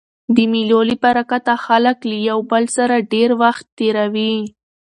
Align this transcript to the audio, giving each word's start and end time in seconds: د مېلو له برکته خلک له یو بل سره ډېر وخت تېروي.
د 0.35 0.37
مېلو 0.51 0.79
له 0.89 0.95
برکته 1.03 1.53
خلک 1.65 1.97
له 2.09 2.17
یو 2.29 2.39
بل 2.51 2.63
سره 2.77 3.07
ډېر 3.13 3.29
وخت 3.41 3.65
تېروي. 3.77 4.35